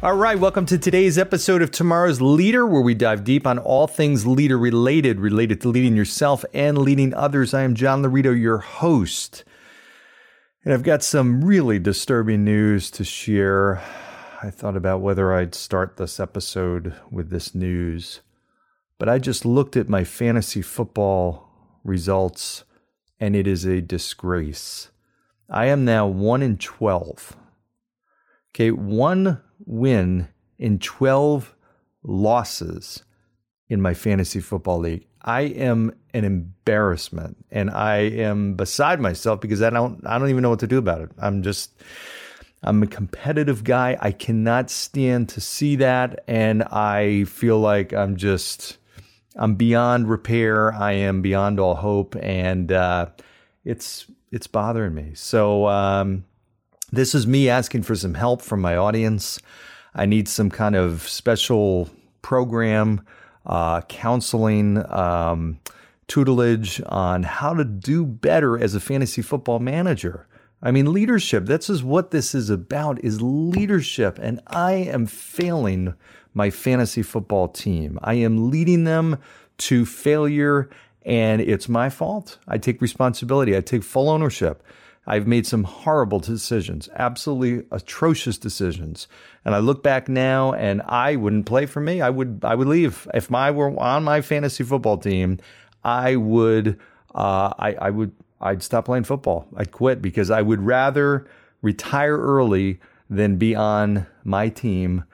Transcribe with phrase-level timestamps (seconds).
[0.00, 3.88] All right, welcome to today's episode of Tomorrow's Leader, where we dive deep on all
[3.88, 7.52] things leader related, related to leading yourself and leading others.
[7.52, 9.42] I am John Laurito, your host.
[10.64, 13.82] And I've got some really disturbing news to share.
[14.40, 18.20] I thought about whether I'd start this episode with this news,
[19.00, 21.48] but I just looked at my fantasy football
[21.82, 22.62] results
[23.18, 24.90] and it is a disgrace.
[25.50, 27.36] I am now 1 in 12.
[28.54, 30.28] Okay, one win
[30.58, 31.54] in 12
[32.02, 33.04] losses
[33.68, 35.06] in my fantasy football league.
[35.22, 40.42] I am an embarrassment and I am beside myself because I don't I don't even
[40.42, 41.10] know what to do about it.
[41.18, 41.72] I'm just
[42.62, 43.96] I'm a competitive guy.
[44.00, 48.78] I cannot stand to see that and I feel like I'm just
[49.36, 50.72] I'm beyond repair.
[50.72, 53.06] I am beyond all hope and uh,
[53.64, 55.12] it's it's bothering me.
[55.14, 56.24] So um,
[56.90, 59.38] this is me asking for some help from my audience.
[59.94, 61.90] I need some kind of special
[62.22, 63.02] program,
[63.46, 65.58] uh, counseling, um,
[66.06, 70.26] tutelage on how to do better as a fantasy football manager.
[70.62, 71.46] I mean, leadership.
[71.46, 75.94] This is what this is about: is leadership, and I am failing
[76.34, 77.98] my fantasy football team.
[78.02, 79.18] I am leading them
[79.58, 80.68] to failure,
[81.02, 82.38] and it's my fault.
[82.48, 83.56] I take responsibility.
[83.56, 84.62] I take full ownership.
[85.10, 89.08] I've made some horrible decisions, absolutely atrocious decisions.
[89.42, 92.02] And I look back now and I wouldn't play for me.
[92.02, 93.08] I would I would leave.
[93.14, 95.38] If I were on my fantasy football team,
[95.82, 96.78] I would
[97.14, 99.48] uh, I, I would I'd stop playing football.
[99.56, 101.26] I'd quit because I would rather
[101.62, 105.04] retire early than be on my team,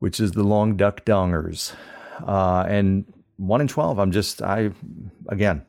[0.00, 1.74] which is the Long Duck Dongers.
[2.22, 4.72] Uh, and one in twelve, I'm just I
[5.30, 5.64] again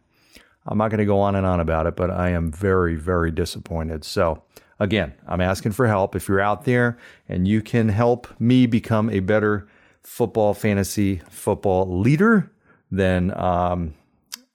[0.69, 3.31] I'm not going to go on and on about it, but I am very, very
[3.31, 4.05] disappointed.
[4.05, 4.43] So,
[4.79, 6.15] again, I'm asking for help.
[6.15, 6.97] If you're out there
[7.27, 9.67] and you can help me become a better
[10.03, 12.51] football fantasy football leader,
[12.91, 13.95] then um,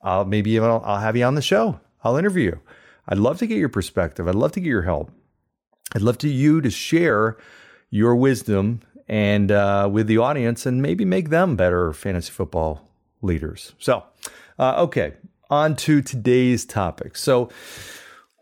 [0.03, 1.81] I'll maybe I'll, I'll have you on the show.
[2.05, 2.61] I'll interview you.
[3.09, 4.29] I'd love to get your perspective.
[4.29, 5.11] I'd love to get your help.
[5.95, 7.37] I'd love to you to share
[7.91, 12.89] your wisdom and uh, with the audience and maybe make them better fantasy football
[13.21, 13.75] leaders.
[13.79, 14.05] So,
[14.59, 15.15] uh, okay,
[15.51, 17.17] on to today's topic.
[17.17, 17.51] So,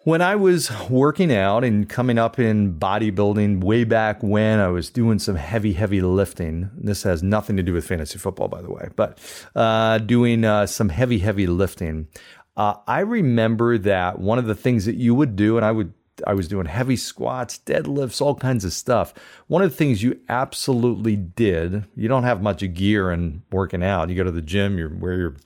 [0.04, 4.90] when I was working out and coming up in bodybuilding way back when I was
[4.90, 8.70] doing some heavy, heavy lifting, this has nothing to do with fantasy football, by the
[8.70, 9.18] way, but
[9.54, 12.08] uh, doing uh, some heavy, heavy lifting,
[12.56, 15.92] uh, I remember that one of the things that you would do, and I would
[16.26, 19.14] I was doing heavy squats, deadlifts, all kinds of stuff.
[19.46, 24.10] One of the things you absolutely did, you don't have much gear and working out.
[24.10, 25.36] You go to the gym, you wear your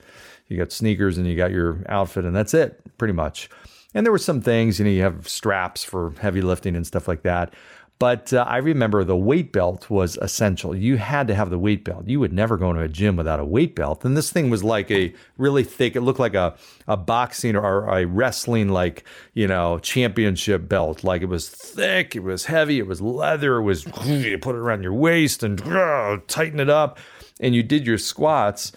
[0.47, 3.49] you got sneakers and you got your outfit, and that's it, pretty much.
[3.93, 7.07] And there were some things, you know, you have straps for heavy lifting and stuff
[7.07, 7.53] like that.
[7.99, 10.75] But uh, I remember the weight belt was essential.
[10.75, 12.07] You had to have the weight belt.
[12.07, 14.05] You would never go into a gym without a weight belt.
[14.05, 16.55] And this thing was like a really thick, it looked like a,
[16.87, 19.03] a boxing or a wrestling, like,
[19.33, 21.03] you know, championship belt.
[21.03, 24.59] Like it was thick, it was heavy, it was leather, it was, you put it
[24.59, 26.99] around your waist and uh, tighten it up.
[27.39, 28.73] And you did your squats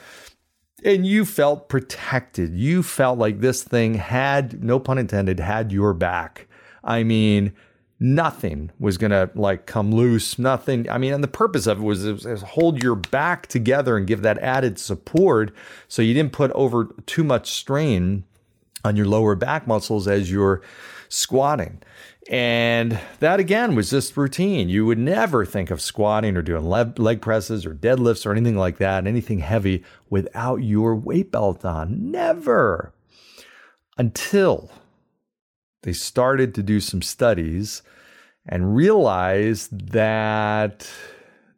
[0.84, 2.54] and you felt protected.
[2.54, 6.46] You felt like this thing had, no pun intended, had your back.
[6.82, 7.52] I mean,
[7.98, 10.38] nothing was going to like come loose.
[10.38, 10.88] Nothing.
[10.88, 14.06] I mean, and the purpose of it was, it was hold your back together and
[14.06, 15.52] give that added support
[15.88, 18.24] so you didn't put over too much strain
[18.84, 20.62] on your lower back muscles as you're
[21.10, 21.82] squatting.
[22.30, 24.68] And that again was just routine.
[24.68, 28.78] You would never think of squatting or doing leg presses or deadlifts or anything like
[28.78, 32.10] that, anything heavy without your weight belt on.
[32.10, 32.94] Never.
[33.98, 34.70] Until
[35.82, 37.82] they started to do some studies
[38.46, 40.88] and realized that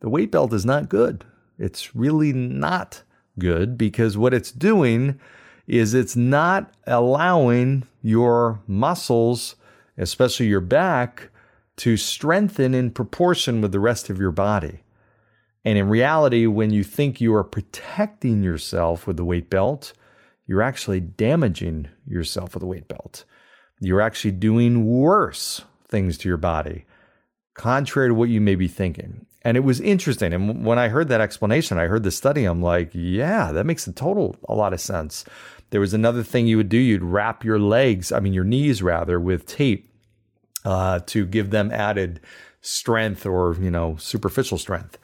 [0.00, 1.24] the weight belt is not good.
[1.58, 3.02] It's really not
[3.38, 5.20] good because what it's doing
[5.80, 9.56] is it's not allowing your muscles
[9.98, 11.30] especially your back,
[11.76, 14.80] to strengthen in proportion with the rest of your body.
[15.64, 19.92] And in reality, when you think you are protecting yourself with the weight belt,
[20.46, 23.24] you're actually damaging yourself with the weight belt.
[23.80, 26.84] you're actually doing worse things to your body,
[27.54, 29.26] contrary to what you may be thinking.
[29.42, 30.32] And it was interesting.
[30.32, 33.84] And when I heard that explanation, I heard the study, I'm like, yeah, that makes
[33.88, 35.24] a total a lot of sense.
[35.72, 36.76] There was another thing you would do.
[36.76, 39.90] You'd wrap your legs, I mean, your knees rather, with tape
[40.66, 42.20] uh, to give them added
[42.60, 44.98] strength or, you know, superficial strength.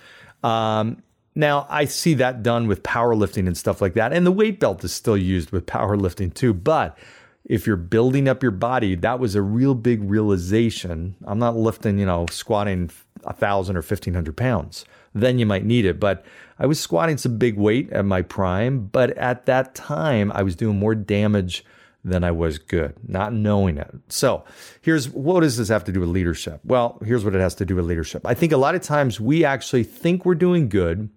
[0.44, 1.02] Um,
[1.34, 4.12] now, I see that done with powerlifting and stuff like that.
[4.12, 6.52] And the weight belt is still used with powerlifting too.
[6.52, 6.98] But
[7.44, 11.16] if you're building up your body, that was a real big realization.
[11.24, 12.90] I'm not lifting, you know, squatting
[13.24, 14.84] a thousand or fifteen hundred pounds.
[15.14, 15.98] Then you might need it.
[15.98, 16.24] But
[16.58, 20.56] I was squatting some big weight at my prime, but at that time I was
[20.56, 21.64] doing more damage
[22.04, 23.90] than I was good, not knowing it.
[24.08, 24.44] So
[24.80, 26.60] here's what does this have to do with leadership?
[26.64, 28.26] Well, here's what it has to do with leadership.
[28.26, 31.10] I think a lot of times we actually think we're doing good.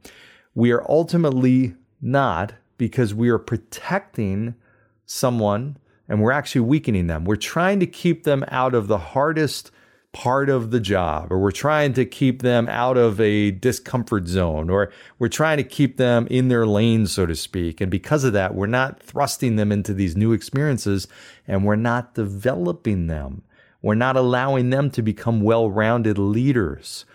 [0.54, 4.56] We are ultimately not because we are protecting
[5.06, 5.78] someone
[6.10, 7.26] and we're actually weakening them.
[7.26, 9.72] We're trying to keep them out of the hardest
[10.14, 14.70] part of the job, or we're trying to keep them out of a discomfort zone,
[14.70, 17.80] or we're trying to keep them in their lane, so to speak.
[17.80, 21.08] And because of that, we're not thrusting them into these new experiences
[21.48, 23.44] and we're not developing them.
[23.82, 27.06] We're not allowing them to become well rounded leaders.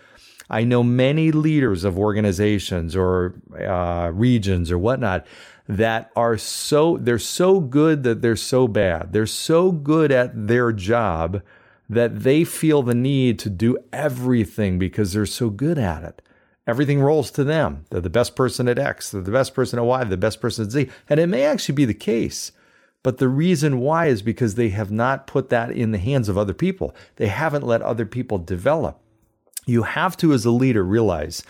[0.49, 5.27] I know many leaders of organizations or uh, regions or whatnot
[5.67, 9.11] that are so, they're so good that they're so bad.
[9.11, 11.41] They're so good at their job
[11.89, 16.21] that they feel the need to do everything because they're so good at it.
[16.65, 17.85] Everything rolls to them.
[17.89, 20.65] They're the best person at X, they're the best person at Y, the best person
[20.65, 20.89] at Z.
[21.09, 22.51] And it may actually be the case.
[23.03, 26.37] But the reason why is because they have not put that in the hands of
[26.37, 26.93] other people.
[27.15, 28.99] They haven't let other people develop.
[29.65, 31.43] You have to, as a leader, realize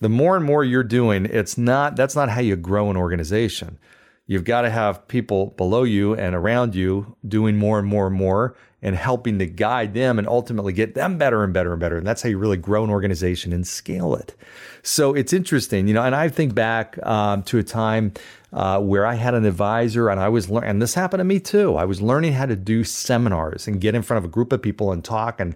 [0.00, 3.78] the more and more you're doing, it's not that's not how you grow an organization.
[4.26, 8.16] You've got to have people below you and around you doing more and more and
[8.16, 11.98] more and helping to guide them and ultimately get them better and better and better.
[11.98, 14.34] And that's how you really grow an organization and scale it.
[14.82, 18.12] So it's interesting, you know, and I think back um, to a time
[18.52, 21.38] uh, where I had an advisor and I was learning, and this happened to me
[21.38, 21.76] too.
[21.76, 24.62] I was learning how to do seminars and get in front of a group of
[24.62, 25.54] people and talk and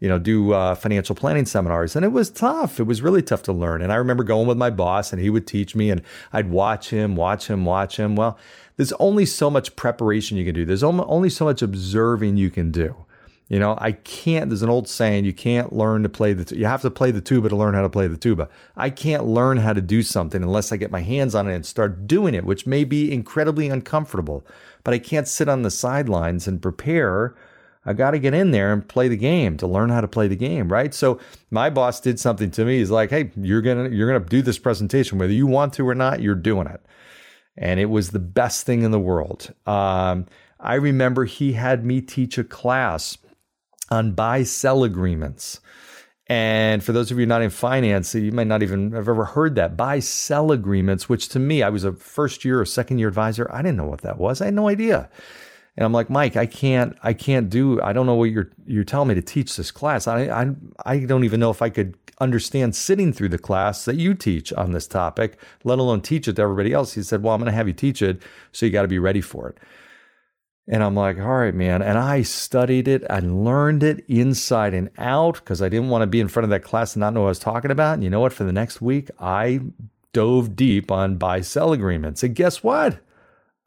[0.00, 1.96] you know, do uh, financial planning seminars.
[1.96, 2.78] And it was tough.
[2.78, 3.80] It was really tough to learn.
[3.80, 6.02] And I remember going with my boss and he would teach me and
[6.32, 8.16] I'd watch him, watch him, watch him.
[8.16, 8.38] Well,
[8.76, 10.64] there's only so much preparation you can do.
[10.64, 12.94] There's only so much observing you can do.
[13.48, 16.66] You know, I can't, there's an old saying, you can't learn to play the, you
[16.66, 18.48] have to play the tuba to learn how to play the tuba.
[18.76, 21.64] I can't learn how to do something unless I get my hands on it and
[21.64, 24.44] start doing it, which may be incredibly uncomfortable.
[24.82, 27.36] But I can't sit on the sidelines and prepare
[27.86, 30.26] I got to get in there and play the game to learn how to play
[30.28, 30.92] the game, right?
[30.92, 32.78] So my boss did something to me.
[32.78, 35.94] He's like, "Hey, you're gonna you're gonna do this presentation whether you want to or
[35.94, 36.20] not.
[36.20, 36.84] You're doing it,"
[37.56, 39.54] and it was the best thing in the world.
[39.66, 40.26] Um,
[40.58, 43.16] I remember he had me teach a class
[43.90, 45.60] on buy sell agreements.
[46.28, 49.54] And for those of you not in finance, you might not even have ever heard
[49.54, 53.08] that buy sell agreements, which to me, I was a first year or second year
[53.08, 53.48] advisor.
[53.52, 54.40] I didn't know what that was.
[54.40, 55.08] I had no idea.
[55.76, 58.84] And I'm like, Mike, I can't, I can't do, I don't know what you're, you're
[58.84, 60.06] telling me to teach this class.
[60.06, 60.54] I, I,
[60.86, 64.52] I don't even know if I could understand sitting through the class that you teach
[64.54, 66.94] on this topic, let alone teach it to everybody else.
[66.94, 68.22] He said, well, I'm going to have you teach it.
[68.52, 69.58] So you got to be ready for it.
[70.68, 71.82] And I'm like, all right, man.
[71.82, 76.06] And I studied it and learned it inside and out because I didn't want to
[76.06, 77.94] be in front of that class and not know what I was talking about.
[77.94, 78.32] And you know what?
[78.32, 79.60] For the next week, I
[80.12, 82.22] dove deep on buy sell agreements.
[82.22, 82.98] And guess what?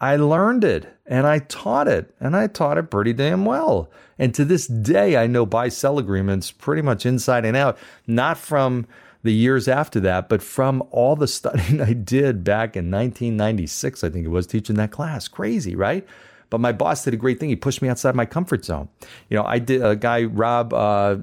[0.01, 3.89] I learned it and I taught it and I taught it pretty damn well.
[4.17, 7.77] And to this day, I know buy sell agreements pretty much inside and out,
[8.07, 8.87] not from
[9.23, 14.09] the years after that, but from all the studying I did back in 1996, I
[14.09, 15.27] think it was teaching that class.
[15.27, 16.07] Crazy, right?
[16.49, 17.49] But my boss did a great thing.
[17.49, 18.89] He pushed me outside my comfort zone.
[19.29, 21.17] You know, I did a guy, Rob uh,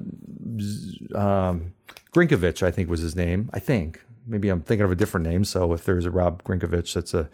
[1.15, 1.73] um,
[2.13, 3.49] Grinkovich, I think was his name.
[3.53, 4.01] I think.
[4.25, 5.43] Maybe I'm thinking of a different name.
[5.43, 7.29] So if there's a Rob Grinkovich, that's a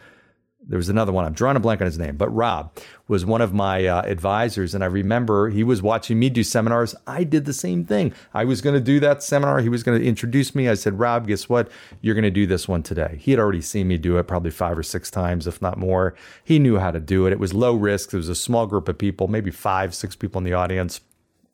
[0.66, 1.26] there was another one.
[1.26, 2.78] I'm drawing a blank on his name, but Rob
[3.08, 4.74] was one of my uh, advisors.
[4.74, 6.96] And I remember he was watching me do seminars.
[7.06, 8.14] I did the same thing.
[8.34, 9.60] I was going to do that seminar.
[9.60, 10.70] He was going to introduce me.
[10.70, 11.70] I said, Rob, guess what?
[12.02, 13.18] You're going to do this one today.
[13.20, 16.16] He had already seen me do it probably five or six times, if not more.
[16.44, 17.34] He knew how to do it.
[17.34, 18.12] It was low risk.
[18.12, 21.02] There was a small group of people, maybe five, six people in the audience.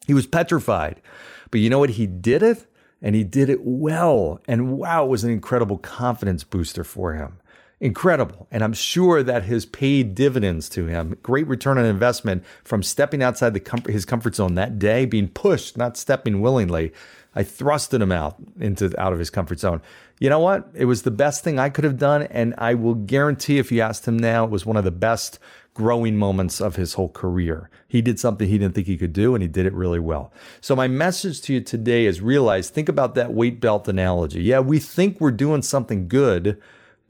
[0.06, 1.02] He was petrified.
[1.52, 1.92] But you know what?
[1.92, 2.68] He did it
[3.02, 4.40] and he did it well.
[4.48, 7.39] And wow, it was an incredible confidence booster for him.
[7.82, 8.48] Incredible.
[8.52, 11.18] And I'm sure that has paid dividends to him.
[11.24, 15.30] Great return on investment from stepping outside the com- his comfort zone that day, being
[15.30, 16.92] pushed, not stepping willingly.
[17.36, 19.82] I thrusted him out into out of his comfort zone.
[20.20, 20.70] You know what?
[20.74, 23.80] It was the best thing I could have done, and I will guarantee if you
[23.82, 25.40] asked him now, it was one of the best
[25.74, 27.70] growing moments of his whole career.
[27.88, 30.34] He did something he didn't think he could do, and he did it really well.
[30.60, 34.42] So my message to you today is realize, think about that weight belt analogy.
[34.42, 36.60] Yeah, we think we're doing something good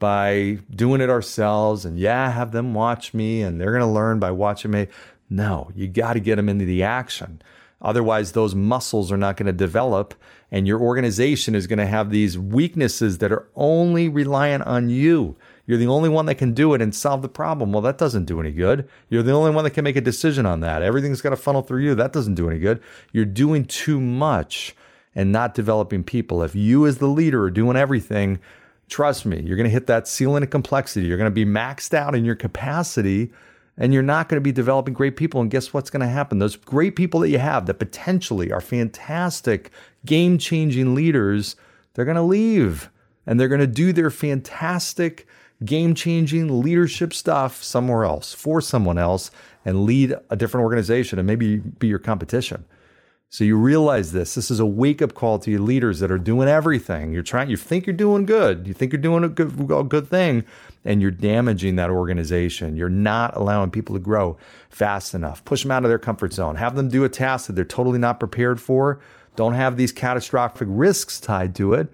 [0.00, 4.18] by doing it ourselves and yeah, have them watch me and they're going to learn
[4.18, 4.88] by watching me.
[5.28, 7.40] No, you got to get them into the action.
[7.80, 10.14] Otherwise, those muscles are not going to develop
[10.50, 15.36] and your organization is going to have these weaknesses that are only reliant on you.
[15.66, 17.72] You're the only one that can do it and solve the problem.
[17.72, 18.88] Well, that doesn't do any good.
[19.08, 20.82] You're the only one that can make a decision on that.
[20.82, 21.94] Everything's got to funnel through you.
[21.94, 22.82] That doesn't do any good.
[23.12, 24.74] You're doing too much
[25.14, 26.42] and not developing people.
[26.42, 28.40] If you, as the leader, are doing everything,
[28.90, 31.06] Trust me, you're going to hit that ceiling of complexity.
[31.06, 33.30] You're going to be maxed out in your capacity
[33.78, 35.40] and you're not going to be developing great people.
[35.40, 36.40] And guess what's going to happen?
[36.40, 39.70] Those great people that you have that potentially are fantastic,
[40.04, 41.54] game changing leaders,
[41.94, 42.90] they're going to leave
[43.26, 45.26] and they're going to do their fantastic,
[45.64, 49.30] game changing leadership stuff somewhere else for someone else
[49.64, 52.64] and lead a different organization and maybe be your competition.
[53.32, 54.34] So you realize this.
[54.34, 57.12] This is a wake up call to your leaders that are doing everything.
[57.12, 58.66] You're trying, you think you're doing good.
[58.66, 60.44] You think you're doing a good, a good thing,
[60.84, 62.76] and you're damaging that organization.
[62.76, 64.36] You're not allowing people to grow
[64.68, 65.44] fast enough.
[65.44, 66.56] Push them out of their comfort zone.
[66.56, 68.98] Have them do a task that they're totally not prepared for.
[69.36, 71.86] Don't have these catastrophic risks tied to it,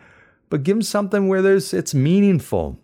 [0.48, 2.80] but give them something where there's it's meaningful.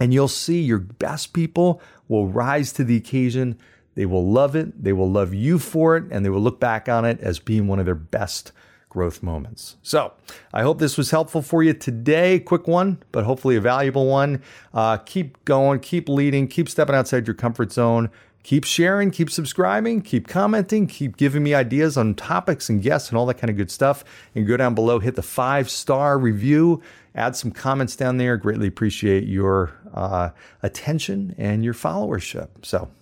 [0.00, 3.58] And you'll see your best people will rise to the occasion
[3.94, 6.88] they will love it, they will love you for it, and they will look back
[6.88, 8.52] on it as being one of their best
[8.92, 9.76] growth moments.
[9.82, 10.12] So
[10.52, 12.38] I hope this was helpful for you today.
[12.38, 14.42] Quick one, but hopefully a valuable one.
[14.74, 18.10] Uh, keep going, keep leading, keep stepping outside your comfort zone.
[18.42, 23.16] Keep sharing, keep subscribing, keep commenting, keep giving me ideas on topics and guests and
[23.16, 24.04] all that kind of good stuff.
[24.34, 26.82] And go down below, hit the five star review,
[27.14, 28.36] add some comments down there.
[28.36, 30.30] Greatly appreciate your uh,
[30.62, 32.48] attention and your followership.
[32.62, 32.90] So